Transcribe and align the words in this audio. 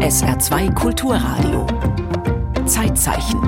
SR2 0.00 0.74
Kulturradio. 0.74 1.66
Zeitzeichen. 2.66 3.40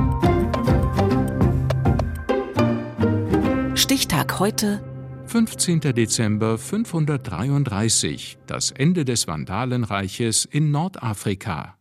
Stichtag 3.77 4.39
heute. 4.39 4.83
15. 5.27 5.81
Dezember 5.81 6.59
533, 6.59 8.39
das 8.47 8.71
Ende 8.71 9.05
des 9.05 9.27
Vandalenreiches 9.27 10.45
in 10.45 10.71
Nordafrika. 10.71 11.77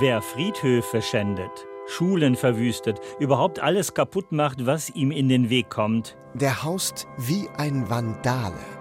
Wer 0.00 0.22
Friedhöfe 0.22 1.02
schändet, 1.02 1.66
Schulen 1.86 2.36
verwüstet, 2.36 3.00
überhaupt 3.20 3.60
alles 3.60 3.94
kaputt 3.94 4.32
macht, 4.32 4.66
was 4.66 4.90
ihm 4.90 5.10
in 5.10 5.28
den 5.28 5.50
Weg 5.50 5.70
kommt, 5.70 6.16
der 6.34 6.64
haust 6.64 7.06
wie 7.18 7.48
ein 7.56 7.88
Vandale. 7.88 8.75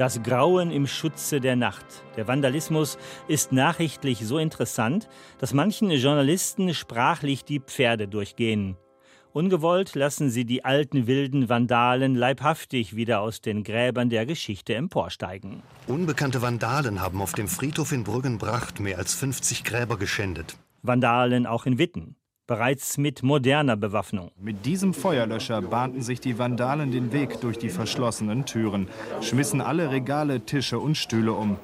Das 0.00 0.22
Grauen 0.22 0.70
im 0.70 0.86
Schutze 0.86 1.40
der 1.40 1.56
Nacht. 1.56 1.84
Der 2.16 2.26
Vandalismus 2.26 2.96
ist 3.28 3.52
nachrichtlich 3.52 4.26
so 4.26 4.38
interessant, 4.38 5.10
dass 5.36 5.52
manchen 5.52 5.90
Journalisten 5.90 6.72
sprachlich 6.72 7.44
die 7.44 7.60
Pferde 7.60 8.08
durchgehen. 8.08 8.78
Ungewollt 9.34 9.94
lassen 9.94 10.30
sie 10.30 10.46
die 10.46 10.64
alten 10.64 11.06
wilden 11.06 11.50
Vandalen 11.50 12.14
leibhaftig 12.14 12.96
wieder 12.96 13.20
aus 13.20 13.42
den 13.42 13.62
Gräbern 13.62 14.08
der 14.08 14.24
Geschichte 14.24 14.74
emporsteigen. 14.74 15.62
Unbekannte 15.86 16.40
Vandalen 16.40 17.02
haben 17.02 17.20
auf 17.20 17.34
dem 17.34 17.46
Friedhof 17.46 17.92
in 17.92 18.02
Brüggenbracht 18.02 18.80
mehr 18.80 18.96
als 18.96 19.12
50 19.12 19.64
Gräber 19.64 19.98
geschändet. 19.98 20.56
Vandalen 20.80 21.44
auch 21.44 21.66
in 21.66 21.76
Witten 21.76 22.16
bereits 22.50 22.98
mit 22.98 23.22
moderner 23.22 23.76
Bewaffnung. 23.76 24.32
Mit 24.36 24.66
diesem 24.66 24.92
Feuerlöscher 24.92 25.62
bahnten 25.62 26.02
sich 26.02 26.18
die 26.18 26.36
Vandalen 26.36 26.90
den 26.90 27.12
Weg 27.12 27.40
durch 27.40 27.58
die 27.58 27.68
verschlossenen 27.68 28.44
Türen, 28.44 28.88
schmissen 29.20 29.60
alle 29.60 29.92
Regale, 29.92 30.40
Tische 30.44 30.80
und 30.80 30.96
Stühle 30.96 31.32
um. 31.32 31.58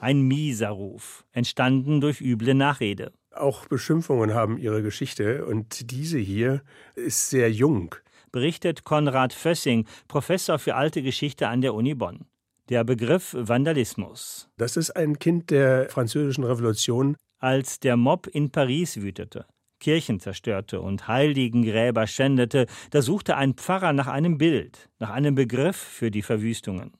Ein 0.00 0.22
mieser 0.22 0.70
Ruf, 0.70 1.26
entstanden 1.32 2.00
durch 2.00 2.22
üble 2.22 2.54
Nachrede. 2.54 3.12
Auch 3.36 3.66
Beschimpfungen 3.66 4.32
haben 4.32 4.56
ihre 4.56 4.82
Geschichte 4.82 5.44
und 5.44 5.90
diese 5.90 6.18
hier 6.18 6.62
ist 6.94 7.28
sehr 7.28 7.52
jung. 7.52 7.94
Berichtet 8.32 8.84
Konrad 8.84 9.34
Fössing, 9.34 9.86
Professor 10.08 10.58
für 10.58 10.74
alte 10.74 11.02
Geschichte 11.02 11.48
an 11.48 11.60
der 11.60 11.74
Uni 11.74 11.94
Bonn. 11.94 12.24
Der 12.70 12.84
Begriff 12.84 13.36
Vandalismus. 13.38 14.48
Das 14.56 14.78
ist 14.78 14.92
ein 14.92 15.18
Kind 15.18 15.50
der 15.50 15.90
Französischen 15.90 16.44
Revolution. 16.44 17.18
Als 17.40 17.78
der 17.78 17.98
Mob 17.98 18.26
in 18.26 18.50
Paris 18.50 19.02
wütete, 19.02 19.44
Kirchen 19.80 20.20
zerstörte 20.20 20.80
und 20.80 21.08
Heiligengräber 21.08 22.06
schändete, 22.06 22.66
da 22.90 23.02
suchte 23.02 23.36
ein 23.36 23.54
Pfarrer 23.54 23.92
nach 23.92 24.06
einem 24.06 24.38
Bild, 24.38 24.88
nach 24.98 25.10
einem 25.10 25.34
Begriff 25.34 25.76
für 25.76 26.10
die 26.10 26.22
Verwüstungen. 26.22 26.92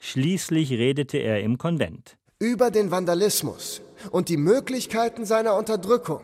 Schließlich 0.00 0.70
redete 0.70 1.18
er 1.18 1.40
im 1.42 1.58
Konvent. 1.58 2.16
Über 2.38 2.70
den 2.70 2.92
Vandalismus 2.92 3.82
und 4.12 4.28
die 4.28 4.36
Möglichkeiten 4.36 5.24
seiner 5.24 5.56
Unterdrückung. 5.56 6.20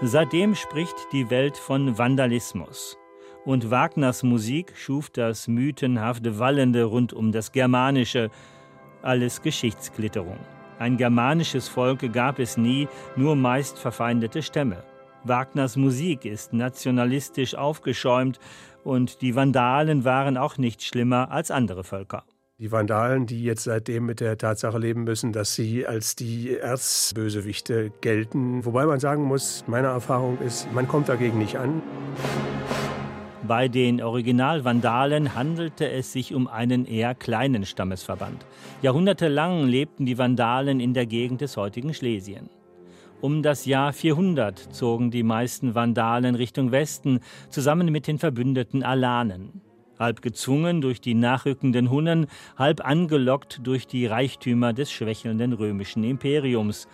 Seitdem 0.00 0.54
spricht 0.54 0.94
die 1.12 1.30
Welt 1.30 1.56
von 1.56 1.98
Vandalismus. 1.98 2.96
Und 3.44 3.70
Wagners 3.70 4.22
Musik 4.22 4.72
schuf 4.76 5.10
das 5.10 5.48
mythenhafte 5.48 6.38
Wallende 6.38 6.84
rund 6.84 7.12
um 7.12 7.32
das 7.32 7.50
Germanische, 7.50 8.30
alles 9.02 9.42
Geschichtsklitterung. 9.42 10.38
Ein 10.82 10.96
germanisches 10.96 11.68
Volk 11.68 12.12
gab 12.12 12.40
es 12.40 12.56
nie, 12.56 12.88
nur 13.14 13.36
meist 13.36 13.78
verfeindete 13.78 14.42
Stämme. 14.42 14.82
Wagners 15.22 15.76
Musik 15.76 16.24
ist 16.24 16.52
nationalistisch 16.52 17.54
aufgeschäumt 17.54 18.40
und 18.82 19.22
die 19.22 19.36
Vandalen 19.36 20.04
waren 20.04 20.36
auch 20.36 20.58
nicht 20.58 20.82
schlimmer 20.82 21.30
als 21.30 21.52
andere 21.52 21.84
Völker. 21.84 22.24
Die 22.58 22.72
Vandalen, 22.72 23.26
die 23.26 23.44
jetzt 23.44 23.62
seitdem 23.62 24.06
mit 24.06 24.18
der 24.18 24.36
Tatsache 24.36 24.76
leben 24.76 25.04
müssen, 25.04 25.32
dass 25.32 25.54
sie 25.54 25.86
als 25.86 26.16
die 26.16 26.56
Erzbösewichte 26.56 27.92
gelten. 28.00 28.64
Wobei 28.64 28.84
man 28.84 28.98
sagen 28.98 29.22
muss, 29.22 29.62
meine 29.68 29.86
Erfahrung 29.86 30.40
ist, 30.40 30.66
man 30.72 30.88
kommt 30.88 31.08
dagegen 31.08 31.38
nicht 31.38 31.58
an. 31.58 31.80
Bei 33.46 33.66
den 33.66 34.00
Original-Vandalen 34.00 35.34
handelte 35.34 35.90
es 35.90 36.12
sich 36.12 36.32
um 36.32 36.46
einen 36.46 36.84
eher 36.84 37.16
kleinen 37.16 37.66
Stammesverband. 37.66 38.46
Jahrhundertelang 38.82 39.66
lebten 39.66 40.06
die 40.06 40.16
Vandalen 40.16 40.78
in 40.78 40.94
der 40.94 41.06
Gegend 41.06 41.40
des 41.40 41.56
heutigen 41.56 41.92
Schlesien. 41.92 42.48
Um 43.20 43.42
das 43.42 43.66
Jahr 43.66 43.92
400 43.92 44.58
zogen 44.72 45.10
die 45.10 45.24
meisten 45.24 45.74
Vandalen 45.74 46.36
Richtung 46.36 46.70
Westen, 46.70 47.18
zusammen 47.48 47.90
mit 47.90 48.06
den 48.06 48.20
verbündeten 48.20 48.84
Alanen. 48.84 49.60
Halb 49.98 50.22
gezwungen 50.22 50.80
durch 50.80 51.00
die 51.00 51.14
nachrückenden 51.14 51.90
Hunnen, 51.90 52.28
halb 52.56 52.84
angelockt 52.86 53.60
durch 53.64 53.88
die 53.88 54.06
Reichtümer 54.06 54.72
des 54.72 54.92
schwächelnden 54.92 55.52
römischen 55.52 56.04
Imperiums. 56.04 56.86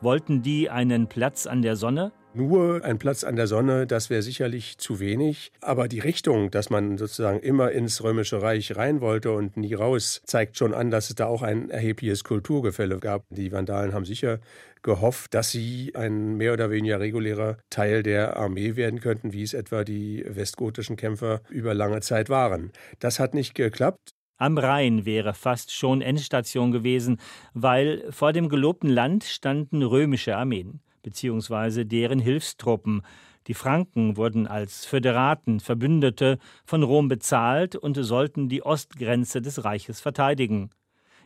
Wollten 0.00 0.42
die 0.42 0.70
einen 0.70 1.06
Platz 1.06 1.46
an 1.46 1.62
der 1.62 1.76
Sonne? 1.76 2.10
Nur 2.34 2.84
ein 2.84 2.98
Platz 2.98 3.24
an 3.24 3.36
der 3.36 3.46
Sonne, 3.46 3.86
das 3.86 4.10
wäre 4.10 4.22
sicherlich 4.22 4.76
zu 4.78 5.00
wenig. 5.00 5.50
Aber 5.62 5.88
die 5.88 5.98
Richtung, 5.98 6.50
dass 6.50 6.68
man 6.68 6.98
sozusagen 6.98 7.40
immer 7.40 7.72
ins 7.72 8.04
Römische 8.04 8.42
Reich 8.42 8.76
rein 8.76 9.00
wollte 9.00 9.32
und 9.32 9.56
nie 9.56 9.72
raus, 9.74 10.20
zeigt 10.24 10.58
schon 10.58 10.74
an, 10.74 10.90
dass 10.90 11.08
es 11.08 11.16
da 11.16 11.26
auch 11.26 11.42
ein 11.42 11.70
erhebliches 11.70 12.24
Kulturgefälle 12.24 12.98
gab. 12.98 13.24
Die 13.30 13.50
Vandalen 13.50 13.94
haben 13.94 14.04
sicher 14.04 14.40
gehofft, 14.82 15.32
dass 15.32 15.50
sie 15.50 15.92
ein 15.94 16.36
mehr 16.36 16.52
oder 16.52 16.70
weniger 16.70 17.00
regulärer 17.00 17.56
Teil 17.70 18.02
der 18.02 18.36
Armee 18.36 18.76
werden 18.76 19.00
könnten, 19.00 19.32
wie 19.32 19.42
es 19.42 19.54
etwa 19.54 19.82
die 19.82 20.24
westgotischen 20.28 20.96
Kämpfer 20.96 21.40
über 21.48 21.72
lange 21.72 22.00
Zeit 22.00 22.28
waren. 22.28 22.72
Das 23.00 23.18
hat 23.18 23.32
nicht 23.32 23.54
geklappt. 23.54 24.10
Am 24.36 24.56
Rhein 24.58 25.04
wäre 25.04 25.34
fast 25.34 25.72
schon 25.72 26.02
Endstation 26.02 26.70
gewesen, 26.70 27.18
weil 27.54 28.04
vor 28.10 28.32
dem 28.32 28.48
gelobten 28.48 28.90
Land 28.90 29.24
standen 29.24 29.82
römische 29.82 30.36
Armeen 30.36 30.80
bzw. 31.02 31.84
deren 31.84 32.18
Hilfstruppen. 32.18 33.02
Die 33.46 33.54
Franken 33.54 34.16
wurden 34.16 34.46
als 34.46 34.84
Föderaten, 34.84 35.60
Verbündete 35.60 36.38
von 36.64 36.82
Rom 36.82 37.08
bezahlt 37.08 37.76
und 37.76 37.94
sollten 37.94 38.48
die 38.48 38.62
Ostgrenze 38.62 39.40
des 39.40 39.64
Reiches 39.64 40.00
verteidigen. 40.00 40.70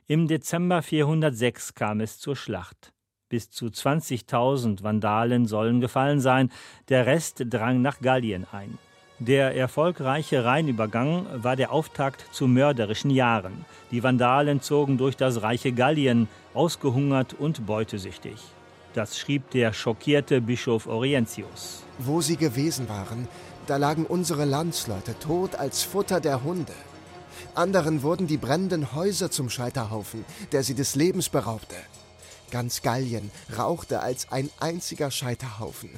Im 0.06 0.28
Dezember 0.28 0.82
406 0.82 1.74
kam 1.74 2.00
es 2.00 2.18
zur 2.18 2.36
Schlacht. 2.36 2.92
Bis 3.28 3.50
zu 3.50 3.66
20.000 3.66 4.82
Vandalen 4.82 5.46
sollen 5.46 5.80
gefallen 5.80 6.20
sein, 6.20 6.50
der 6.88 7.06
Rest 7.06 7.42
drang 7.46 7.80
nach 7.80 8.00
Gallien 8.00 8.46
ein. 8.52 8.78
Der 9.18 9.56
erfolgreiche 9.56 10.44
Rheinübergang 10.44 11.26
war 11.42 11.54
der 11.54 11.70
Auftakt 11.70 12.26
zu 12.32 12.48
mörderischen 12.48 13.10
Jahren. 13.10 13.64
Die 13.92 14.02
Vandalen 14.02 14.60
zogen 14.60 14.98
durch 14.98 15.16
das 15.16 15.42
reiche 15.42 15.72
Gallien, 15.72 16.28
ausgehungert 16.54 17.32
und 17.34 17.64
beutesüchtig. 17.64 18.34
Das 18.94 19.18
schrieb 19.18 19.50
der 19.50 19.72
schockierte 19.72 20.40
Bischof 20.42 20.86
Orientius. 20.86 21.82
Wo 21.98 22.20
sie 22.20 22.36
gewesen 22.36 22.88
waren, 22.88 23.26
da 23.66 23.78
lagen 23.78 24.04
unsere 24.04 24.44
Landsleute 24.44 25.18
tot 25.18 25.54
als 25.54 25.82
Futter 25.82 26.20
der 26.20 26.44
Hunde. 26.44 26.74
Anderen 27.54 28.02
wurden 28.02 28.26
die 28.26 28.36
brennenden 28.36 28.94
Häuser 28.94 29.30
zum 29.30 29.48
Scheiterhaufen, 29.48 30.24
der 30.52 30.62
sie 30.62 30.74
des 30.74 30.94
Lebens 30.94 31.30
beraubte. 31.30 31.76
Ganz 32.50 32.82
Gallien 32.82 33.30
rauchte 33.56 34.00
als 34.00 34.30
ein 34.30 34.50
einziger 34.60 35.10
Scheiterhaufen. 35.10 35.88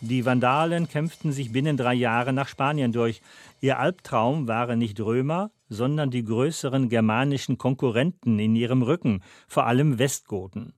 Die 0.00 0.26
Vandalen 0.26 0.88
kämpften 0.88 1.32
sich 1.32 1.52
binnen 1.52 1.76
drei 1.76 1.94
Jahren 1.94 2.34
nach 2.34 2.48
Spanien 2.48 2.90
durch. 2.90 3.22
Ihr 3.60 3.78
Albtraum 3.78 4.48
waren 4.48 4.80
nicht 4.80 4.98
Römer, 4.98 5.52
sondern 5.68 6.10
die 6.10 6.24
größeren 6.24 6.88
germanischen 6.88 7.56
Konkurrenten 7.56 8.40
in 8.40 8.56
ihrem 8.56 8.82
Rücken, 8.82 9.22
vor 9.46 9.66
allem 9.66 10.00
Westgoten. 10.00 10.74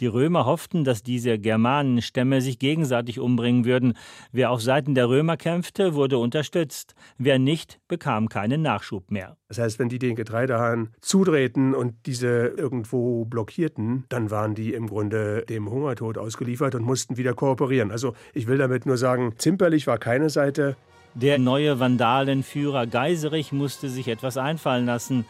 Die 0.00 0.06
Römer 0.06 0.46
hofften, 0.46 0.84
dass 0.84 1.02
diese 1.02 1.38
Germanenstämme 1.38 2.40
sich 2.40 2.58
gegenseitig 2.58 3.20
umbringen 3.20 3.64
würden. 3.64 3.94
Wer 4.32 4.50
auf 4.50 4.62
Seiten 4.62 4.94
der 4.94 5.08
Römer 5.08 5.36
kämpfte, 5.36 5.94
wurde 5.94 6.18
unterstützt. 6.18 6.94
Wer 7.18 7.38
nicht, 7.38 7.80
bekam 7.88 8.28
keinen 8.28 8.62
Nachschub 8.62 9.10
mehr. 9.10 9.36
Das 9.48 9.58
heißt, 9.58 9.78
wenn 9.78 9.88
die 9.88 9.98
den 9.98 10.16
Getreidehahn 10.16 10.90
zudrehten 11.00 11.74
und 11.74 12.06
diese 12.06 12.46
irgendwo 12.48 13.24
blockierten, 13.24 14.04
dann 14.08 14.30
waren 14.30 14.54
die 14.54 14.72
im 14.72 14.86
Grunde 14.88 15.44
dem 15.48 15.70
Hungertod 15.70 16.18
ausgeliefert 16.18 16.74
und 16.74 16.84
mussten 16.84 17.16
wieder 17.16 17.34
kooperieren. 17.34 17.90
Also 17.90 18.14
ich 18.32 18.46
will 18.46 18.58
damit 18.58 18.86
nur 18.86 18.96
sagen, 18.96 19.34
zimperlich 19.36 19.86
war 19.86 19.98
keine 19.98 20.30
Seite. 20.30 20.76
Der 21.14 21.38
neue 21.38 21.78
Vandalenführer 21.78 22.86
Geiserich 22.86 23.52
musste 23.52 23.90
sich 23.90 24.08
etwas 24.08 24.38
einfallen 24.38 24.86
lassen. 24.86 25.26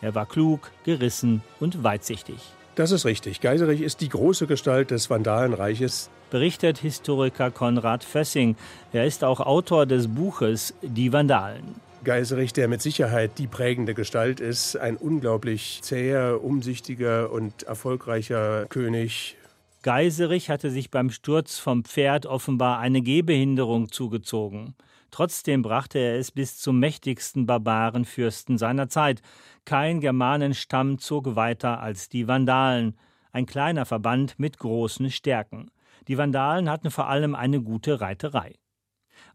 Er 0.00 0.16
war 0.16 0.26
klug, 0.26 0.72
gerissen 0.84 1.42
und 1.60 1.84
weitsichtig. 1.84 2.40
Das 2.74 2.90
ist 2.90 3.04
richtig. 3.04 3.40
Geiserich 3.42 3.82
ist 3.82 4.00
die 4.00 4.08
große 4.08 4.46
Gestalt 4.46 4.90
des 4.90 5.10
Vandalenreiches. 5.10 6.08
Berichtet 6.30 6.78
Historiker 6.78 7.50
Konrad 7.50 8.02
Fössing. 8.02 8.56
Er 8.92 9.04
ist 9.04 9.24
auch 9.24 9.40
Autor 9.40 9.84
des 9.84 10.08
Buches 10.08 10.72
Die 10.80 11.12
Vandalen. 11.12 11.74
Geiserich, 12.02 12.54
der 12.54 12.68
mit 12.68 12.80
Sicherheit 12.80 13.32
die 13.38 13.46
prägende 13.46 13.92
Gestalt 13.92 14.40
ist, 14.40 14.76
ein 14.76 14.96
unglaublich 14.96 15.80
zäher, 15.82 16.42
umsichtiger 16.42 17.30
und 17.30 17.62
erfolgreicher 17.64 18.64
König. 18.70 19.36
Geiserich 19.82 20.48
hatte 20.48 20.70
sich 20.70 20.90
beim 20.90 21.10
Sturz 21.10 21.58
vom 21.58 21.84
Pferd 21.84 22.24
offenbar 22.24 22.78
eine 22.78 23.02
Gehbehinderung 23.02 23.92
zugezogen. 23.92 24.74
Trotzdem 25.12 25.60
brachte 25.60 25.98
er 25.98 26.18
es 26.18 26.32
bis 26.32 26.58
zum 26.58 26.80
mächtigsten 26.80 27.44
Barbarenfürsten 27.44 28.56
seiner 28.56 28.88
Zeit. 28.88 29.20
Kein 29.66 30.00
Germanenstamm 30.00 30.98
zog 30.98 31.36
weiter 31.36 31.80
als 31.80 32.08
die 32.08 32.26
Vandalen, 32.26 32.96
ein 33.30 33.44
kleiner 33.44 33.84
Verband 33.84 34.38
mit 34.38 34.58
großen 34.58 35.10
Stärken. 35.10 35.70
Die 36.08 36.16
Vandalen 36.16 36.68
hatten 36.70 36.90
vor 36.90 37.08
allem 37.08 37.34
eine 37.34 37.60
gute 37.60 38.00
Reiterei. 38.00 38.54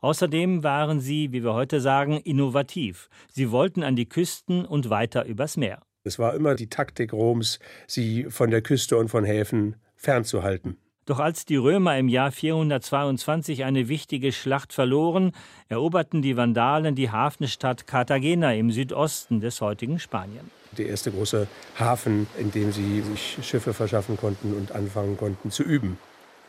Außerdem 0.02 0.64
waren 0.64 1.00
sie, 1.00 1.32
wie 1.32 1.44
wir 1.44 1.54
heute 1.54 1.80
sagen, 1.80 2.18
innovativ. 2.18 3.08
Sie 3.30 3.52
wollten 3.52 3.84
an 3.84 3.96
die 3.96 4.10
Küsten 4.10 4.66
und 4.66 4.90
weiter 4.90 5.26
übers 5.26 5.58
Meer. 5.58 5.82
Es 6.04 6.18
war 6.18 6.34
immer 6.34 6.56
die 6.56 6.70
Taktik 6.70 7.14
Roms, 7.14 7.60
sie 7.86 8.26
von 8.30 8.50
der 8.50 8.62
Küste 8.62 8.98
und 8.98 9.10
von 9.10 9.24
Häfen 9.24 9.76
fernzuhalten. 9.96 10.78
Doch 11.08 11.20
als 11.20 11.46
die 11.46 11.56
Römer 11.56 11.98
im 11.98 12.10
Jahr 12.10 12.34
422 12.34 13.64
eine 13.64 13.88
wichtige 13.88 14.34
Schlacht 14.34 14.74
verloren, 14.74 15.32
eroberten 15.70 16.22
die 16.22 16.36
Vandalen 16.36 16.96
die 16.96 17.10
Hafenstadt 17.10 17.88
Cartagena 17.88 18.54
im 18.54 18.72
Südosten 18.72 19.40
des 19.40 19.62
heutigen 19.62 20.00
Spanien. 20.00 20.52
Der 20.78 20.88
erste 20.88 21.12
große 21.12 21.48
Hafen, 21.80 22.28
in 22.38 22.52
dem 22.52 22.74
sie 22.74 23.00
sich 23.00 23.38
Schiffe 23.42 23.74
verschaffen 23.74 24.18
konnten 24.18 24.54
und 24.54 24.74
anfangen 24.74 25.16
konnten 25.16 25.50
zu 25.50 25.64
üben. 25.64 25.98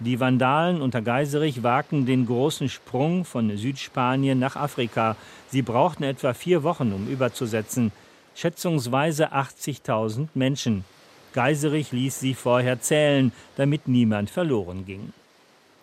Die 0.00 0.18
Vandalen 0.18 0.82
unter 0.82 1.02
Geiserich 1.02 1.62
wagten 1.62 2.04
den 2.04 2.26
großen 2.26 2.68
Sprung 2.68 3.24
von 3.24 3.56
Südspanien 3.56 4.40
nach 4.40 4.56
Afrika. 4.56 5.14
Sie 5.46 5.62
brauchten 5.62 6.02
etwa 6.02 6.34
vier 6.34 6.64
Wochen, 6.64 6.92
um 6.92 7.06
überzusetzen. 7.06 7.92
Schätzungsweise 8.34 9.32
80.000 9.32 10.26
Menschen. 10.34 10.84
Geiserich 11.38 11.92
ließ 11.92 12.18
sie 12.18 12.34
vorher 12.34 12.80
zählen, 12.80 13.30
damit 13.54 13.86
niemand 13.86 14.28
verloren 14.28 14.84
ging. 14.84 15.12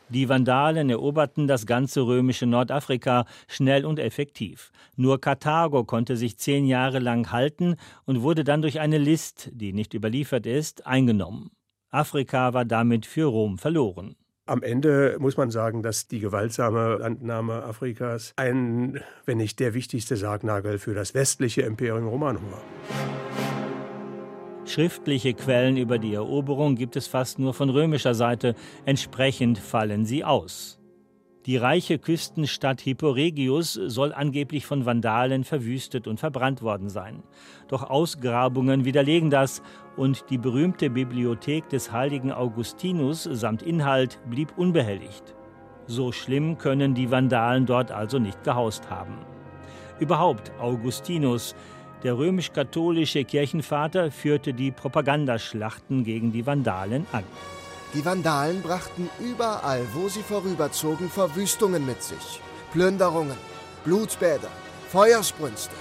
Die 0.10 0.28
Vandalen 0.28 0.90
eroberten 0.90 1.48
das 1.48 1.66
ganze 1.66 2.02
römische 2.02 2.46
Nordafrika 2.46 3.26
schnell 3.48 3.86
und 3.86 3.98
effektiv. 3.98 4.74
Nur 4.98 5.22
Karthago 5.22 5.86
konnte 5.86 6.18
sich 6.18 6.38
zehn 6.38 6.66
Jahre 6.66 7.00
lang 7.00 7.32
halten 7.32 7.78
und 8.04 8.22
wurde 8.22 8.44
dann 8.44 8.62
durch 8.62 8.82
eine 8.82 8.98
List, 8.98 9.50
die 9.54 9.72
nicht 9.72 9.94
überliefert 9.94 10.46
ist, 10.46 10.86
eingenommen. 10.86 11.52
Afrika 11.90 12.54
war 12.54 12.66
damit 12.66 13.06
für 13.06 13.28
Rom 13.28 13.58
verloren. 13.58 14.18
Am 14.48 14.62
Ende 14.62 15.16
muss 15.22 15.38
man 15.38 15.52
sagen, 15.52 15.84
dass 15.84 16.10
die 16.10 16.20
gewaltsame 16.20 16.98
Landnahme 16.98 17.64
Afrikas 17.64 18.34
ein, 18.36 19.00
wenn 19.26 19.38
nicht 19.38 19.62
der 19.62 19.74
wichtigste 19.74 20.18
Sargnagel 20.18 20.80
für 20.80 20.94
das 20.94 21.14
westliche 21.14 21.62
Imperium 21.62 22.10
Romanum 22.10 22.44
war. 22.52 23.45
Schriftliche 24.66 25.36
Quellen 25.36 25.78
über 25.78 26.00
die 26.00 26.16
Eroberung 26.16 26.76
gibt 26.76 26.96
es 26.96 27.08
fast 27.08 27.38
nur 27.38 27.54
von 27.54 27.70
römischer 27.70 28.16
Seite, 28.16 28.56
entsprechend 28.86 29.60
fallen 29.60 30.06
sie 30.06 30.24
aus. 30.24 30.80
Die 31.46 31.58
reiche 31.58 32.00
Küstenstadt 32.00 32.82
Hipporegius 32.82 33.74
soll 33.74 34.12
angeblich 34.12 34.66
von 34.66 34.88
Vandalen 34.88 35.44
verwüstet 35.44 36.08
und 36.08 36.20
verbrannt 36.20 36.64
worden 36.64 36.90
sein. 36.90 37.22
Doch 37.68 37.84
Ausgrabungen 37.84 38.84
widerlegen 38.84 39.30
das 39.30 39.62
und 39.96 40.26
die 40.32 40.40
berühmte 40.40 40.90
Bibliothek 40.90 41.70
des 41.70 41.92
heiligen 41.92 42.32
Augustinus 42.32 43.30
samt 43.32 43.62
Inhalt 43.62 44.20
blieb 44.28 44.58
unbehelligt. 44.58 45.36
So 45.86 46.12
schlimm 46.12 46.58
können 46.58 46.96
die 46.96 47.12
Vandalen 47.12 47.68
dort 47.68 47.92
also 47.92 48.18
nicht 48.18 48.44
gehaust 48.44 48.90
haben. 48.90 49.20
Überhaupt 50.00 50.52
Augustinus, 50.60 51.56
der 52.06 52.18
römisch-katholische 52.20 53.24
Kirchenvater, 53.24 54.12
führte 54.12 54.54
die 54.54 54.70
Propagandaschlachten 54.72 56.04
gegen 56.04 56.32
die 56.32 56.46
Vandalen 56.46 57.08
an. 57.12 57.24
Die 57.96 58.06
Vandalen 58.06 58.62
brachten 58.62 59.10
überall, 59.20 59.82
wo 59.94 60.08
sie 60.08 60.22
vorüberzogen, 60.22 61.10
Verwüstungen 61.10 61.84
mit 61.84 62.04
sich. 62.04 62.40
Plünderungen, 62.72 63.38
Blutbäder, 63.84 64.52
Feuersbrünste 64.90 65.74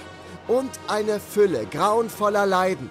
und 0.47 0.71
eine 0.87 1.19
Fülle 1.19 1.67
grauenvoller 1.67 2.47
Leiden. 2.47 2.89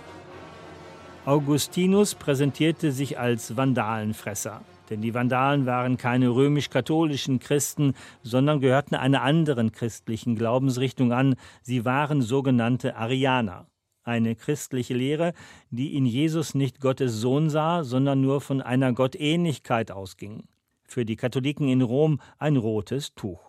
Augustinus 1.25 2.15
präsentierte 2.15 2.93
sich 2.93 3.19
als 3.19 3.57
Vandalenfresser. 3.57 4.61
Denn 4.91 5.01
die 5.01 5.15
Vandalen 5.15 5.67
waren 5.67 5.97
keine 5.97 6.29
römisch-katholischen 6.29 7.39
Christen, 7.39 7.95
sondern 8.23 8.61
gehörten 8.61 8.95
einer 8.95 9.23
anderen 9.23 9.73
christlichen 9.73 10.37
Glaubensrichtung 10.37 11.13
an. 11.13 11.37
Sie 11.63 11.85
waren 11.85 12.23
sogenannte 12.23 12.97
Arianer 12.97 13.67
eine 14.05 14.37
christliche 14.37 14.95
Lehre, 14.95 15.33
die 15.71 15.97
in 15.97 16.07
Jesus 16.07 16.55
nicht 16.55 16.81
Gottes 16.81 17.15
Sohn 17.15 17.51
sah, 17.51 17.85
sondern 17.85 18.21
nur 18.21 18.41
von 18.41 18.61
einer 18.63 18.93
Gottähnlichkeit 18.93 19.91
ausging. 19.91 20.45
Für 20.87 21.05
die 21.05 21.17
Katholiken 21.17 21.69
in 21.69 21.83
Rom 21.83 22.21
ein 22.39 22.57
rotes 22.57 23.15
Tuch. 23.15 23.41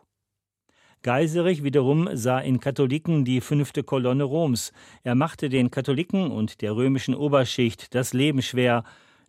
Geiserich 1.03 1.63
wiederum 1.63 2.09
sah 2.13 2.39
in 2.39 2.59
Katholiken 2.59 3.25
die 3.25 3.41
fünfte 3.41 3.83
Kolonne 3.83 4.23
Roms. 4.23 4.71
Er 5.03 5.13
machte 5.13 5.49
den 5.49 5.69
Katholiken 5.69 6.31
und 6.31 6.61
der 6.61 6.75
römischen 6.75 7.13
Oberschicht 7.13 7.93
das 7.93 8.13
Leben 8.13 8.41
schwer. 8.41 8.83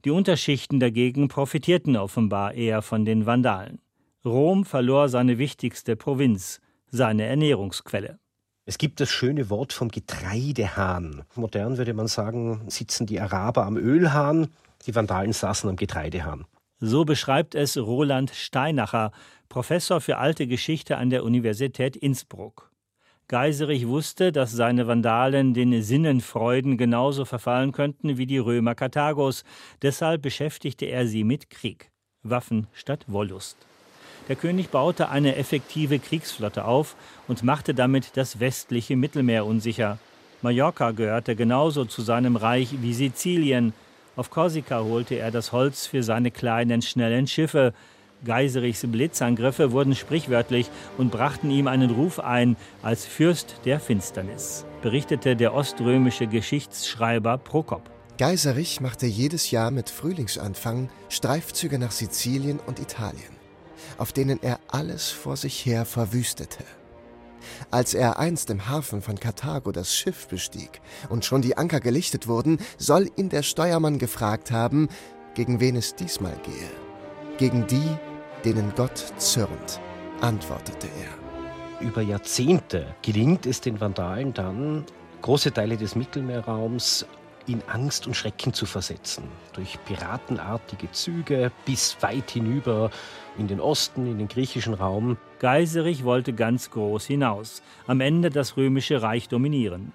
Die 0.06 0.12
Unterschichten 0.12 0.78
dagegen 0.78 1.26
profitierten 1.26 1.96
offenbar 1.96 2.54
eher 2.54 2.80
von 2.80 3.04
den 3.04 3.26
Vandalen. 3.26 3.80
Rom 4.24 4.64
verlor 4.64 5.08
seine 5.08 5.36
wichtigste 5.36 5.96
Provinz, 5.96 6.60
seine 6.92 7.24
Ernährungsquelle. 7.24 8.20
Es 8.66 8.78
gibt 8.78 9.00
das 9.00 9.10
schöne 9.10 9.50
Wort 9.50 9.72
vom 9.72 9.88
Getreidehahn. 9.88 11.24
Modern 11.34 11.76
würde 11.76 11.92
man 11.92 12.06
sagen, 12.06 12.60
sitzen 12.68 13.06
die 13.06 13.18
Araber 13.20 13.66
am 13.66 13.76
Ölhahn, 13.76 14.46
die 14.86 14.94
Vandalen 14.94 15.32
saßen 15.32 15.68
am 15.68 15.74
Getreidehahn. 15.74 16.44
So 16.78 17.04
beschreibt 17.04 17.56
es 17.56 17.76
Roland 17.76 18.30
Steinacher, 18.30 19.10
Professor 19.48 20.00
für 20.00 20.18
alte 20.18 20.46
Geschichte 20.46 20.98
an 20.98 21.10
der 21.10 21.24
Universität 21.24 21.96
Innsbruck. 21.96 22.70
Geiserich 23.28 23.88
wusste, 23.88 24.30
dass 24.30 24.52
seine 24.52 24.86
Vandalen 24.86 25.52
den 25.52 25.82
Sinnenfreuden 25.82 26.78
genauso 26.78 27.24
verfallen 27.24 27.72
könnten 27.72 28.18
wie 28.18 28.26
die 28.26 28.38
Römer 28.38 28.76
Karthagos, 28.76 29.42
deshalb 29.82 30.22
beschäftigte 30.22 30.86
er 30.86 31.08
sie 31.08 31.24
mit 31.24 31.50
Krieg. 31.50 31.90
Waffen 32.22 32.68
statt 32.72 33.04
Wollust. 33.08 33.56
Der 34.28 34.36
König 34.36 34.70
baute 34.70 35.08
eine 35.08 35.34
effektive 35.34 35.98
Kriegsflotte 35.98 36.64
auf 36.64 36.94
und 37.26 37.42
machte 37.42 37.74
damit 37.74 38.16
das 38.16 38.38
westliche 38.38 38.94
Mittelmeer 38.94 39.44
unsicher. 39.44 39.98
Mallorca 40.42 40.92
gehörte 40.92 41.34
genauso 41.34 41.84
zu 41.84 42.02
seinem 42.02 42.36
Reich 42.36 42.80
wie 42.80 42.94
Sizilien. 42.94 43.72
Auf 44.14 44.30
Korsika 44.30 44.82
holte 44.82 45.16
er 45.16 45.32
das 45.32 45.50
Holz 45.50 45.86
für 45.86 46.04
seine 46.04 46.30
kleinen, 46.30 46.80
schnellen 46.80 47.26
Schiffe. 47.26 47.74
Geiserichs 48.26 48.84
Blitzangriffe 48.86 49.72
wurden 49.72 49.94
sprichwörtlich 49.94 50.68
und 50.98 51.10
brachten 51.10 51.50
ihm 51.50 51.68
einen 51.68 51.90
Ruf 51.90 52.20
ein 52.20 52.56
als 52.82 53.06
Fürst 53.06 53.60
der 53.64 53.80
Finsternis, 53.80 54.66
berichtete 54.82 55.36
der 55.36 55.54
oströmische 55.54 56.26
Geschichtsschreiber 56.26 57.38
Prokop. 57.38 57.90
Geiserich 58.18 58.80
machte 58.80 59.06
jedes 59.06 59.50
Jahr 59.50 59.70
mit 59.70 59.88
Frühlingsanfang 59.88 60.90
Streifzüge 61.08 61.78
nach 61.78 61.92
Sizilien 61.92 62.60
und 62.66 62.80
Italien 62.80 63.36
auf 63.98 64.12
denen 64.12 64.42
er 64.42 64.60
alles 64.68 65.10
vor 65.10 65.36
sich 65.36 65.64
her 65.64 65.84
verwüstete. 65.84 66.64
Als 67.70 67.94
er 67.94 68.18
einst 68.18 68.50
im 68.50 68.68
Hafen 68.68 69.02
von 69.02 69.20
Karthago 69.20 69.70
das 69.72 69.94
Schiff 69.94 70.26
bestieg 70.28 70.80
und 71.08 71.24
schon 71.24 71.42
die 71.42 71.56
Anker 71.56 71.80
gelichtet 71.80 72.26
wurden, 72.26 72.58
soll 72.76 73.10
ihn 73.16 73.28
der 73.28 73.42
Steuermann 73.42 73.98
gefragt 73.98 74.50
haben, 74.50 74.88
gegen 75.34 75.60
wen 75.60 75.76
es 75.76 75.94
diesmal 75.94 76.36
gehe. 76.44 76.70
Gegen 77.38 77.66
die, 77.66 77.96
denen 78.46 78.72
Gott 78.76 79.12
zürnt, 79.16 79.80
antwortete 80.20 80.86
er. 80.86 81.84
Über 81.84 82.00
Jahrzehnte 82.00 82.86
gelingt 83.02 83.44
es 83.44 83.60
den 83.60 83.80
Vandalen 83.80 84.32
dann, 84.34 84.84
große 85.22 85.52
Teile 85.52 85.76
des 85.76 85.96
Mittelmeerraums 85.96 87.06
in 87.48 87.60
Angst 87.66 88.06
und 88.06 88.14
Schrecken 88.14 88.52
zu 88.52 88.64
versetzen. 88.64 89.24
Durch 89.52 89.76
piratenartige 89.84 90.92
Züge 90.92 91.50
bis 91.64 91.96
weit 92.00 92.30
hinüber 92.30 92.90
in 93.36 93.48
den 93.48 93.60
Osten, 93.60 94.06
in 94.06 94.18
den 94.18 94.28
griechischen 94.28 94.74
Raum. 94.74 95.16
Geiserich 95.40 96.04
wollte 96.04 96.32
ganz 96.32 96.70
groß 96.70 97.04
hinaus, 97.04 97.62
am 97.88 98.00
Ende 98.00 98.30
das 98.30 98.56
römische 98.56 99.02
Reich 99.02 99.28
dominieren. 99.28 99.92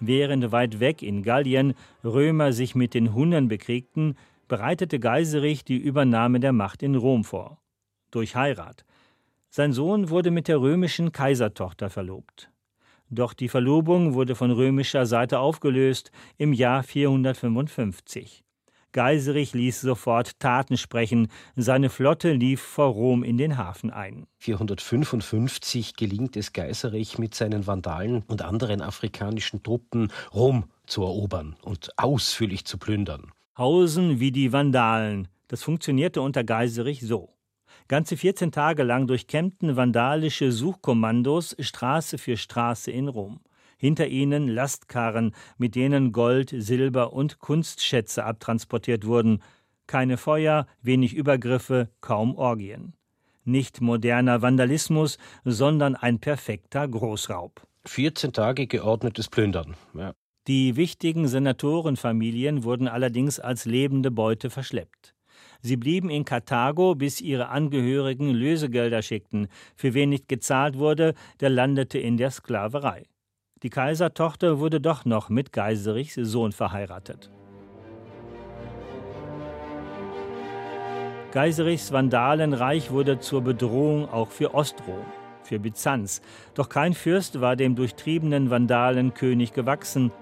Während 0.00 0.52
weit 0.52 0.80
weg 0.80 1.02
in 1.02 1.22
Gallien 1.22 1.74
Römer 2.02 2.54
sich 2.54 2.74
mit 2.74 2.94
den 2.94 3.12
Hunnen 3.12 3.48
bekriegten, 3.48 4.16
bereitete 4.48 4.98
Geiserich 4.98 5.64
die 5.64 5.76
Übernahme 5.76 6.40
der 6.40 6.52
Macht 6.52 6.82
in 6.82 6.94
Rom 6.94 7.24
vor. 7.24 7.58
Durch 8.14 8.36
Heirat. 8.36 8.84
Sein 9.50 9.72
Sohn 9.72 10.08
wurde 10.08 10.30
mit 10.30 10.46
der 10.46 10.60
römischen 10.60 11.10
Kaisertochter 11.10 11.90
verlobt. 11.90 12.48
Doch 13.10 13.34
die 13.34 13.48
Verlobung 13.48 14.14
wurde 14.14 14.36
von 14.36 14.52
römischer 14.52 15.04
Seite 15.04 15.40
aufgelöst 15.40 16.12
im 16.36 16.52
Jahr 16.52 16.84
455. 16.84 18.44
Geiserich 18.92 19.54
ließ 19.54 19.80
sofort 19.80 20.38
Taten 20.38 20.76
sprechen. 20.76 21.26
Seine 21.56 21.90
Flotte 21.90 22.32
lief 22.32 22.62
vor 22.62 22.86
Rom 22.86 23.24
in 23.24 23.36
den 23.36 23.58
Hafen 23.58 23.90
ein. 23.90 24.28
455 24.38 25.96
gelingt 25.96 26.36
es 26.36 26.52
Geiserich 26.52 27.18
mit 27.18 27.34
seinen 27.34 27.66
Vandalen 27.66 28.22
und 28.28 28.42
anderen 28.42 28.80
afrikanischen 28.80 29.64
Truppen 29.64 30.12
Rom 30.32 30.66
zu 30.86 31.02
erobern 31.02 31.56
und 31.62 31.90
ausführlich 31.96 32.64
zu 32.64 32.78
plündern. 32.78 33.32
Hausen 33.58 34.20
wie 34.20 34.30
die 34.30 34.52
Vandalen. 34.52 35.26
Das 35.48 35.64
funktionierte 35.64 36.22
unter 36.22 36.44
Geiserich 36.44 37.00
so. 37.00 37.33
Ganze 37.86 38.16
14 38.16 38.50
Tage 38.50 38.82
lang 38.82 39.06
durchkämmten 39.06 39.76
vandalische 39.76 40.52
Suchkommandos 40.52 41.54
Straße 41.58 42.16
für 42.16 42.38
Straße 42.38 42.90
in 42.90 43.08
Rom. 43.08 43.40
Hinter 43.76 44.08
ihnen 44.08 44.48
Lastkarren, 44.48 45.34
mit 45.58 45.74
denen 45.74 46.12
Gold, 46.12 46.54
Silber 46.56 47.12
und 47.12 47.40
Kunstschätze 47.40 48.24
abtransportiert 48.24 49.04
wurden. 49.06 49.42
Keine 49.86 50.16
Feuer, 50.16 50.66
wenig 50.80 51.12
Übergriffe, 51.12 51.90
kaum 52.00 52.36
Orgien. 52.36 52.94
Nicht 53.44 53.82
moderner 53.82 54.40
Vandalismus, 54.40 55.18
sondern 55.44 55.94
ein 55.94 56.18
perfekter 56.20 56.88
Großraub. 56.88 57.66
14 57.84 58.32
Tage 58.32 58.66
geordnetes 58.66 59.28
Plündern. 59.28 59.76
Ja. 59.92 60.14
Die 60.46 60.76
wichtigen 60.76 61.28
Senatorenfamilien 61.28 62.64
wurden 62.64 62.88
allerdings 62.88 63.38
als 63.38 63.66
lebende 63.66 64.10
Beute 64.10 64.48
verschleppt. 64.48 65.13
Sie 65.66 65.78
blieben 65.78 66.10
in 66.10 66.26
Karthago, 66.26 66.94
bis 66.94 67.22
ihre 67.22 67.48
Angehörigen 67.48 68.28
Lösegelder 68.28 69.00
schickten. 69.00 69.48
Für 69.74 69.94
wen 69.94 70.10
nicht 70.10 70.28
gezahlt 70.28 70.76
wurde, 70.76 71.14
der 71.40 71.48
landete 71.48 71.98
in 71.98 72.18
der 72.18 72.30
Sklaverei. 72.30 73.04
Die 73.62 73.70
Kaisertochter 73.70 74.58
wurde 74.58 74.78
doch 74.78 75.06
noch 75.06 75.30
mit 75.30 75.54
Geiserichs 75.54 76.16
Sohn 76.16 76.52
verheiratet. 76.52 77.30
Geiserichs 81.32 81.92
Vandalenreich 81.92 82.90
wurde 82.90 83.20
zur 83.20 83.40
Bedrohung 83.40 84.06
auch 84.10 84.28
für 84.28 84.52
Ostrom, 84.52 85.06
für 85.44 85.58
Byzanz. 85.58 86.20
Doch 86.52 86.68
kein 86.68 86.92
Fürst 86.92 87.40
war 87.40 87.56
dem 87.56 87.74
durchtriebenen 87.74 88.50
Vandalenkönig 88.50 89.54
gewachsen. 89.54 90.12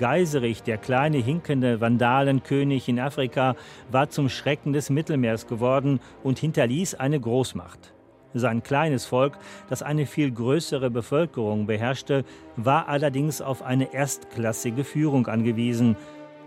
Geiserich, 0.00 0.62
der 0.62 0.78
kleine 0.78 1.18
hinkende 1.18 1.82
Vandalenkönig 1.82 2.88
in 2.88 2.98
Afrika, 2.98 3.54
war 3.92 4.08
zum 4.08 4.30
Schrecken 4.30 4.72
des 4.72 4.88
Mittelmeers 4.88 5.46
geworden 5.46 6.00
und 6.22 6.38
hinterließ 6.38 6.94
eine 6.94 7.20
Großmacht. 7.20 7.92
Sein 8.32 8.62
kleines 8.62 9.04
Volk, 9.04 9.36
das 9.68 9.82
eine 9.82 10.06
viel 10.06 10.32
größere 10.32 10.88
Bevölkerung 10.88 11.66
beherrschte, 11.66 12.24
war 12.56 12.88
allerdings 12.88 13.42
auf 13.42 13.62
eine 13.62 13.92
erstklassige 13.92 14.84
Führung 14.84 15.26
angewiesen. 15.26 15.96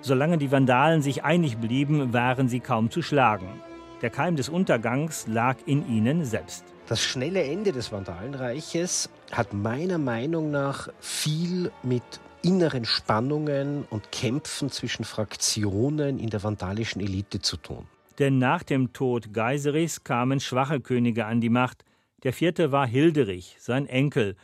Solange 0.02 0.40
die 0.40 0.52
Vandalen 0.52 1.04
sich 1.04 1.24
einig 1.24 1.60
blieben, 1.60 2.12
waren 2.12 2.50
sie 2.50 2.60
kaum 2.60 2.90
zu 2.90 3.04
schlagen. 3.04 3.62
Der 4.02 4.10
Keim 4.10 4.36
des 4.36 4.50
Untergangs 4.50 5.28
lag 5.28 5.58
in 5.68 5.88
ihnen 5.88 6.26
selbst. 6.26 6.66
Das 6.88 7.02
schnelle 7.02 7.44
Ende 7.44 7.72
des 7.72 7.92
Vandalenreiches 7.92 9.12
hat 9.32 9.54
meiner 9.54 10.00
Meinung 10.00 10.50
nach 10.50 10.90
viel 11.00 11.72
mit 11.84 12.02
inneren 12.44 12.86
Spannungen 12.86 13.86
und 13.90 14.12
Kämpfen 14.12 14.70
zwischen 14.70 15.06
Fraktionen 15.06 16.20
in 16.20 16.30
der 16.30 16.44
vandalischen 16.44 17.02
Elite 17.02 17.42
zu 17.42 17.58
tun. 17.58 17.88
Denn 18.20 18.38
nach 18.38 18.64
dem 18.64 18.94
Tod 18.94 19.34
Geiserichs 19.34 20.04
kamen 20.04 20.40
schwache 20.40 20.82
Könige 20.82 21.26
an 21.26 21.42
die 21.42 21.50
Macht. 21.50 21.84
Der 22.24 22.34
vierte 22.34 22.72
war 22.72 22.86
Hilderich, 22.86 23.56
sein 23.60 23.88
Enkel. 23.88 24.36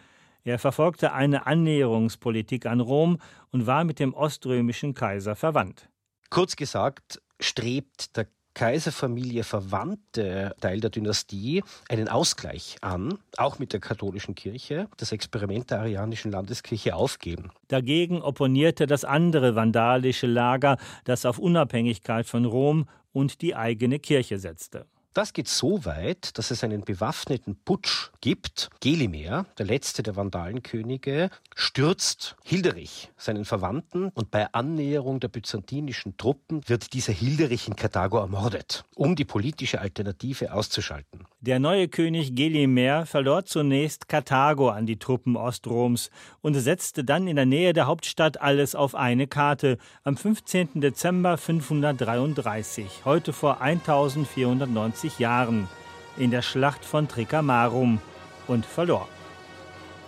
Er 0.43 0.57
verfolgte 0.57 1.13
eine 1.13 1.45
Annäherungspolitik 1.45 2.65
an 2.65 2.79
Rom 2.79 3.19
und 3.51 3.67
war 3.67 3.83
mit 3.83 3.99
dem 3.99 4.13
oströmischen 4.13 4.93
Kaiser 4.93 5.35
verwandt. 5.35 5.89
Kurz 6.29 6.55
gesagt, 6.55 7.21
strebt 7.39 8.15
der 8.15 8.27
Kaiserfamilie 8.59 9.45
verwandte 9.45 10.53
Teil 10.59 10.81
der 10.81 10.89
Dynastie 10.89 11.63
einen 11.87 12.09
Ausgleich 12.09 12.75
an, 12.81 13.17
auch 13.37 13.57
mit 13.57 13.71
der 13.71 13.79
katholischen 13.79 14.35
Kirche, 14.35 14.89
das 14.97 15.13
Experiment 15.13 15.71
der 15.71 15.79
arianischen 15.79 16.29
Landeskirche 16.29 16.93
aufgeben. 16.93 17.51
Dagegen 17.69 18.21
opponierte 18.21 18.85
das 18.85 19.05
andere 19.05 19.55
vandalische 19.55 20.27
Lager, 20.27 20.75
das 21.05 21.25
auf 21.25 21.39
Unabhängigkeit 21.39 22.25
von 22.25 22.43
Rom 22.43 22.89
und 23.13 23.41
die 23.41 23.55
eigene 23.55 23.97
Kirche 23.97 24.39
setzte. 24.39 24.87
Das 25.13 25.33
geht 25.33 25.47
so 25.47 25.85
weit, 25.85 26.37
dass 26.37 26.51
es 26.51 26.63
einen 26.63 26.81
bewaffneten 26.81 27.55
Putsch 27.65 28.11
gibt. 28.21 28.69
Gelimer, 28.79 29.47
der 29.57 29.65
letzte 29.65 30.03
der 30.03 30.15
Vandalenkönige, 30.15 31.31
stürzt 31.55 32.35
Hilderich, 32.43 33.09
seinen 33.17 33.43
Verwandten, 33.43 34.09
und 34.13 34.29
bei 34.29 34.53
Annäherung 34.53 35.19
der 35.19 35.29
byzantinischen 35.29 36.15
Truppen 36.17 36.61
wird 36.67 36.93
dieser 36.93 37.13
Hilderich 37.13 37.67
in 37.67 37.75
Karthago 37.75 38.19
ermordet, 38.19 38.85
um 38.95 39.15
die 39.15 39.25
politische 39.25 39.81
Alternative 39.81 40.53
auszuschalten. 40.53 41.25
Der 41.41 41.57
neue 41.57 41.87
König 41.87 42.35
Gelimer 42.35 43.05
verlor 43.05 43.45
zunächst 43.45 44.09
Karthago 44.09 44.67
an 44.71 44.85
die 44.85 44.99
Truppen 44.99 45.37
Ostroms 45.37 46.09
und 46.41 46.53
setzte 46.55 47.05
dann 47.05 47.29
in 47.29 47.37
der 47.37 47.45
Nähe 47.45 47.71
der 47.71 47.87
Hauptstadt 47.87 48.41
alles 48.41 48.75
auf 48.75 48.93
eine 48.93 49.25
Karte 49.25 49.77
am 50.03 50.17
15. 50.17 50.81
Dezember 50.81 51.37
533, 51.37 53.05
heute 53.05 53.31
vor 53.31 53.61
1490 53.61 55.19
Jahren, 55.19 55.69
in 56.17 56.29
der 56.29 56.41
Schlacht 56.41 56.83
von 56.83 57.07
Tricamarum 57.07 58.01
und 58.47 58.65
verlor. 58.65 59.07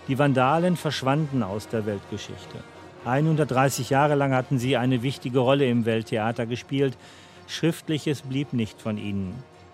Die 0.08 0.18
Vandalen 0.18 0.76
verschwanden 0.76 1.42
aus 1.42 1.66
der 1.66 1.86
Weltgeschichte. 1.86 2.58
130 3.06 3.88
Jahre 3.88 4.16
lang 4.16 4.34
hatten 4.34 4.58
sie 4.58 4.76
eine 4.76 5.02
wichtige 5.02 5.38
Rolle 5.38 5.66
im 5.66 5.86
Welttheater 5.86 6.44
gespielt. 6.44 6.98
Schriftliches 7.46 8.20
blieb 8.20 8.52
nicht 8.52 8.82
von 8.82 8.98
ihnen. 8.98 9.32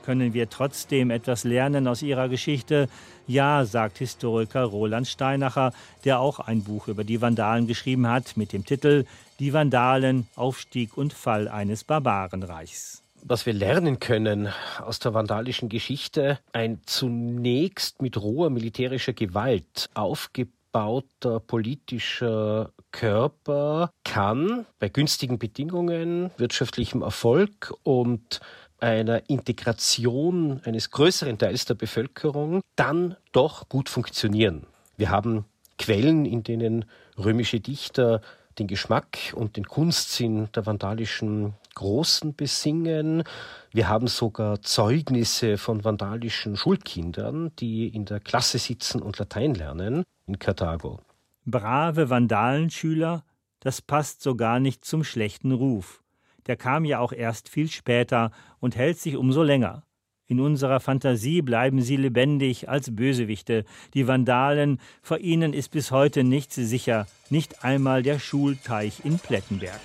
Können 0.09 0.33
wir 0.33 0.49
trotzdem 0.49 1.11
etwas 1.11 1.45
lernen 1.45 1.87
aus 1.87 2.01
ihrer 2.01 2.31
Geschichte? 2.31 2.89
Ja, 3.27 3.67
sagt 3.67 3.99
Historiker 3.99 4.63
Roland 4.63 5.07
Steinacher, 5.07 5.75
der 6.07 6.19
auch 6.19 6.41
ein 6.41 6.65
Buch 6.65 6.89
über 6.89 7.05
die 7.05 7.21
Vandalen 7.21 7.67
geschrieben 7.67 8.09
hat 8.09 8.35
mit 8.39 8.55
dem 8.55 8.65
Titel 8.65 9.05
Die 9.39 9.53
Vandalen, 9.53 10.27
Aufstieg 10.35 10.97
und 10.97 11.13
Fall 11.13 11.47
eines 11.47 11.85
Barbarenreichs. 11.85 13.03
Was 13.23 13.45
wir 13.45 13.53
lernen 13.53 14.01
können 14.01 14.49
aus 14.83 14.99
der 14.99 15.13
vandalischen 15.13 15.69
Geschichte, 15.69 16.39
ein 16.55 16.81
zunächst 16.87 18.01
mit 18.01 18.17
roher 18.17 18.49
militärischer 18.49 19.13
Gewalt 19.13 19.91
aufgebauter 19.93 21.39
politischer 21.41 22.73
Körper 22.93 23.91
kann 24.05 24.65
bei 24.79 24.89
günstigen 24.89 25.39
Bedingungen, 25.39 26.31
wirtschaftlichem 26.39 27.03
Erfolg 27.03 27.75
und 27.83 28.41
einer 28.81 29.29
Integration 29.29 30.61
eines 30.65 30.91
größeren 30.91 31.39
Teils 31.39 31.65
der 31.65 31.75
Bevölkerung 31.75 32.61
dann 32.77 33.17
doch 33.33 33.69
gut 33.69 33.89
funktionieren. 33.89 34.67
Wir 34.97 35.11
haben 35.11 35.45
Quellen, 35.79 36.25
in 36.25 36.43
denen 36.43 36.85
römische 37.17 37.61
Dichter 37.61 38.21
den 38.59 38.67
Geschmack 38.67 39.19
und 39.35 39.57
den 39.57 39.65
Kunstsinn 39.67 40.49
der 40.55 40.67
vandalischen 40.67 41.55
Großen 41.75 42.35
besingen. 42.35 43.23
Wir 43.71 43.89
haben 43.89 44.09
sogar 44.09 44.61
Zeugnisse 44.63 45.59
von 45.59 45.85
vandalischen 45.85 46.57
Schulkindern, 46.57 47.53
die 47.61 47.87
in 47.87 48.05
der 48.05 48.19
Klasse 48.19 48.59
sitzen 48.59 49.01
und 49.01 49.19
Latein 49.19 49.55
lernen 49.55 50.03
in 50.27 50.41
Karthago. 50.41 50.99
Brave 51.47 52.11
Vandalenschüler, 52.11 53.25
das 53.61 53.81
passt 53.81 54.23
sogar 54.23 54.59
nicht 54.59 54.85
zum 54.85 55.05
schlechten 55.05 55.53
Ruf 55.53 56.03
der 56.49 56.57
kam 56.57 56.85
ja 56.85 56.99
auch 56.99 57.13
erst 57.13 57.49
viel 57.49 57.71
später 57.71 58.33
und 58.59 58.75
hält 58.75 58.99
sich 58.99 59.17
umso 59.17 59.43
länger. 59.43 59.85
In 60.27 60.41
unserer 60.41 60.81
Fantasie 60.81 61.41
bleiben 61.41 61.81
sie 61.81 61.97
lebendig 61.97 62.69
als 62.69 62.95
Bösewichte, 62.95 63.65
die 63.95 64.07
Vandalen, 64.07 64.79
vor 65.01 65.19
ihnen 65.19 65.55
ist 65.55 65.71
bis 65.71 65.91
heute 65.91 66.23
nichts 66.23 66.57
sicher, 66.57 67.07
nicht 67.31 67.65
einmal 67.65 68.03
der 68.03 68.19
Schulteich 68.19 69.05
in 69.05 69.19
Plettenberg. 69.19 69.81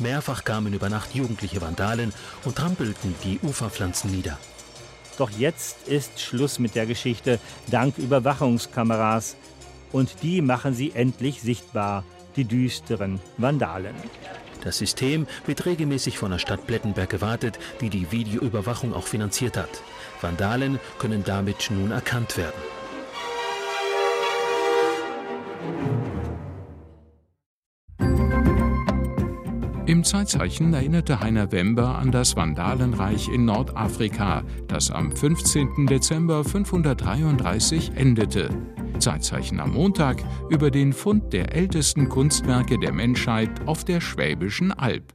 Mehrfach 0.00 0.44
kamen 0.44 0.72
über 0.72 0.88
Nacht 0.88 1.14
jugendliche 1.14 1.60
Vandalen 1.60 2.14
und 2.44 2.56
trampelten 2.56 3.14
die 3.24 3.38
Uferpflanzen 3.42 4.10
nieder. 4.10 4.38
Doch 5.18 5.30
jetzt 5.30 5.86
ist 5.86 6.20
Schluss 6.20 6.58
mit 6.58 6.74
der 6.74 6.86
Geschichte, 6.86 7.38
dank 7.70 7.98
Überwachungskameras. 7.98 9.36
Und 9.92 10.22
die 10.22 10.40
machen 10.40 10.74
sie 10.74 10.90
endlich 10.92 11.40
sichtbar, 11.40 12.04
die 12.36 12.44
düsteren 12.44 13.20
Vandalen. 13.36 13.94
Das 14.64 14.78
System 14.78 15.26
wird 15.46 15.66
regelmäßig 15.66 16.18
von 16.18 16.30
der 16.30 16.38
Stadt 16.38 16.66
Plettenberg 16.66 17.10
gewartet, 17.10 17.58
die 17.80 17.90
die 17.90 18.10
Videoüberwachung 18.10 18.94
auch 18.94 19.06
finanziert 19.06 19.56
hat. 19.56 19.82
Vandalen 20.20 20.80
können 20.98 21.22
damit 21.24 21.70
nun 21.70 21.90
erkannt 21.90 22.36
werden. 22.36 22.54
Im 29.86 30.02
Zeitzeichen 30.02 30.72
erinnerte 30.72 31.20
Heiner 31.20 31.52
Wember 31.52 31.98
an 31.98 32.10
das 32.10 32.36
Vandalenreich 32.36 33.28
in 33.28 33.44
Nordafrika, 33.44 34.42
das 34.66 34.90
am 34.90 35.14
15. 35.14 35.86
Dezember 35.86 36.42
533 36.42 37.92
endete. 37.94 38.48
Zeitzeichen 38.98 39.60
am 39.60 39.72
Montag 39.72 40.22
über 40.50 40.70
den 40.70 40.92
Fund 40.92 41.32
der 41.32 41.54
ältesten 41.54 42.08
Kunstwerke 42.08 42.78
der 42.78 42.92
Menschheit 42.92 43.66
auf 43.66 43.84
der 43.84 44.00
Schwäbischen 44.00 44.72
Alb. 44.72 45.14